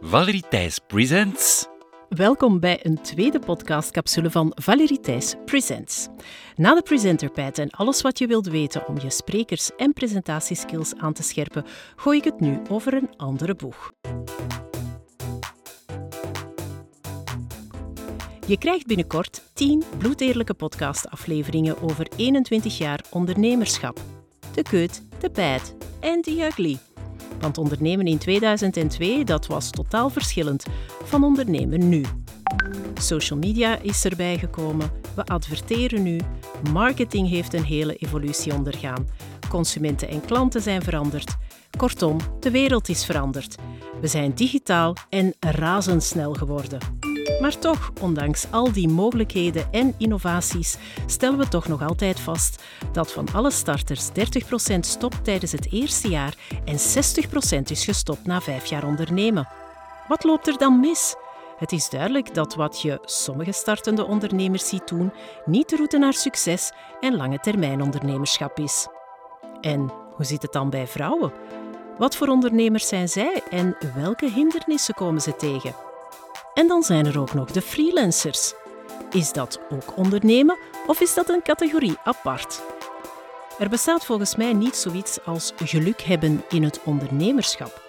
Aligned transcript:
Valerie 0.00 0.44
Presents. 0.86 1.66
Welkom 2.08 2.60
bij 2.60 2.86
een 2.86 3.02
tweede 3.02 3.38
podcastcapsule 3.38 4.30
van 4.30 4.52
Valerie 4.54 5.00
Presents. 5.44 6.08
Na 6.56 6.74
de 6.74 6.82
presenterpad 6.82 7.58
en 7.58 7.70
alles 7.70 8.02
wat 8.02 8.18
je 8.18 8.26
wilt 8.26 8.46
weten 8.46 8.86
om 8.88 8.98
je 8.98 9.10
sprekers- 9.10 9.70
en 9.76 9.92
presentatieskills 9.92 10.94
aan 10.96 11.12
te 11.12 11.22
scherpen, 11.22 11.64
gooi 11.96 12.18
ik 12.18 12.24
het 12.24 12.40
nu 12.40 12.60
over 12.68 12.94
een 12.94 13.10
andere 13.16 13.54
boeg. 13.54 13.92
Je 18.46 18.58
krijgt 18.58 18.86
binnenkort 18.86 19.42
10 19.54 19.82
bloedeerlijke 19.98 20.54
podcastafleveringen 20.54 21.82
over 21.82 22.06
21 22.16 22.78
jaar 22.78 23.04
ondernemerschap. 23.10 24.00
De 24.54 24.64
good, 24.68 25.02
de 25.20 25.30
bad 25.30 25.74
en 26.00 26.20
de 26.20 26.44
ugly. 26.44 26.78
Want 27.40 27.58
ondernemen 27.58 28.06
in 28.06 28.18
2002, 28.18 29.24
dat 29.24 29.46
was 29.46 29.70
totaal 29.70 30.10
verschillend 30.10 30.64
van 31.04 31.24
ondernemen 31.24 31.88
nu. 31.88 32.04
Social 32.94 33.38
media 33.38 33.78
is 33.78 34.04
erbij 34.04 34.38
gekomen, 34.38 34.90
we 35.14 35.24
adverteren 35.24 36.02
nu, 36.02 36.20
marketing 36.72 37.28
heeft 37.28 37.54
een 37.54 37.64
hele 37.64 37.96
evolutie 37.96 38.54
ondergaan, 38.54 39.08
consumenten 39.48 40.08
en 40.08 40.24
klanten 40.24 40.60
zijn 40.60 40.82
veranderd. 40.82 41.36
Kortom, 41.76 42.16
de 42.40 42.50
wereld 42.50 42.88
is 42.88 43.04
veranderd. 43.04 43.56
We 44.00 44.06
zijn 44.06 44.34
digitaal 44.34 44.96
en 45.08 45.34
razendsnel 45.40 46.32
geworden. 46.32 47.05
Maar 47.40 47.58
toch, 47.58 47.90
ondanks 48.00 48.46
al 48.50 48.72
die 48.72 48.88
mogelijkheden 48.88 49.72
en 49.72 49.94
innovaties, 49.98 50.76
stellen 51.06 51.38
we 51.38 51.48
toch 51.48 51.68
nog 51.68 51.82
altijd 51.82 52.20
vast 52.20 52.62
dat 52.92 53.12
van 53.12 53.26
alle 53.32 53.50
starters 53.50 54.08
30% 54.08 54.12
stopt 54.80 55.24
tijdens 55.24 55.52
het 55.52 55.72
eerste 55.72 56.08
jaar 56.08 56.34
en 56.64 56.76
60% 57.58 57.62
is 57.62 57.84
gestopt 57.84 58.26
na 58.26 58.40
vijf 58.40 58.66
jaar 58.66 58.84
ondernemen. 58.84 59.48
Wat 60.08 60.24
loopt 60.24 60.46
er 60.46 60.58
dan 60.58 60.80
mis? 60.80 61.14
Het 61.56 61.72
is 61.72 61.88
duidelijk 61.88 62.34
dat 62.34 62.54
wat 62.54 62.82
je 62.82 62.98
sommige 63.04 63.52
startende 63.52 64.06
ondernemers 64.06 64.68
ziet 64.68 64.88
doen, 64.88 65.12
niet 65.44 65.68
de 65.68 65.76
route 65.76 65.98
naar 65.98 66.12
succes 66.12 66.72
en 67.00 67.16
lange 67.16 67.38
termijn 67.38 67.82
ondernemerschap 67.82 68.58
is. 68.58 68.86
En 69.60 69.92
hoe 70.14 70.24
zit 70.24 70.42
het 70.42 70.52
dan 70.52 70.70
bij 70.70 70.86
vrouwen? 70.86 71.32
Wat 71.98 72.16
voor 72.16 72.28
ondernemers 72.28 72.88
zijn 72.88 73.08
zij 73.08 73.42
en 73.50 73.76
welke 73.94 74.30
hindernissen 74.30 74.94
komen 74.94 75.20
ze 75.20 75.36
tegen? 75.36 75.85
En 76.56 76.68
dan 76.68 76.82
zijn 76.82 77.06
er 77.06 77.20
ook 77.20 77.34
nog 77.34 77.50
de 77.50 77.62
freelancers. 77.62 78.52
Is 79.10 79.32
dat 79.32 79.60
ook 79.70 79.96
ondernemen 79.96 80.58
of 80.86 81.00
is 81.00 81.14
dat 81.14 81.28
een 81.28 81.42
categorie 81.42 81.96
apart? 82.04 82.62
Er 83.58 83.68
bestaat 83.68 84.04
volgens 84.04 84.36
mij 84.36 84.52
niet 84.52 84.76
zoiets 84.76 85.18
als 85.24 85.52
geluk 85.56 86.00
hebben 86.00 86.44
in 86.48 86.62
het 86.62 86.80
ondernemerschap. 86.84 87.84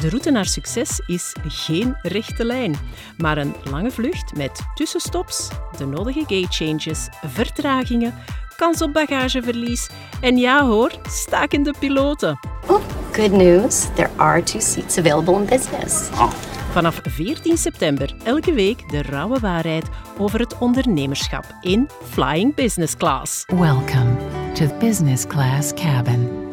De 0.00 0.08
route 0.08 0.30
naar 0.30 0.44
succes 0.44 1.00
is 1.06 1.34
geen 1.46 1.96
rechte 2.02 2.44
lijn, 2.44 2.76
maar 3.16 3.38
een 3.38 3.54
lange 3.70 3.90
vlucht 3.90 4.36
met 4.36 4.60
tussenstops, 4.74 5.48
de 5.76 5.86
nodige 5.86 6.20
gate 6.20 6.64
changes, 6.64 7.08
vertragingen, 7.26 8.14
kans 8.56 8.82
op 8.82 8.92
bagageverlies 8.92 9.88
en 10.20 10.36
ja 10.36 10.66
hoor, 10.66 10.90
stakende 11.08 11.74
piloten. 11.78 12.38
Oh, 12.66 12.80
good 13.12 13.32
news. 13.32 13.86
There 13.94 14.10
are 14.16 14.42
two 14.42 14.60
seats 14.60 14.98
available 14.98 15.34
in 15.34 15.44
business. 15.44 16.08
Vanaf 16.78 17.00
14 17.02 17.56
september 17.56 18.14
elke 18.24 18.52
week 18.52 18.88
de 18.88 19.02
rauwe 19.02 19.38
waarheid 19.38 19.88
over 20.18 20.40
het 20.40 20.58
ondernemerschap 20.58 21.44
in 21.60 21.88
Flying 22.02 22.54
Business 22.54 22.96
Class. 22.96 23.44
Welcome 23.46 24.16
to 24.54 24.66
business 24.78 25.26
class 25.26 25.72
cabin. 25.74 26.47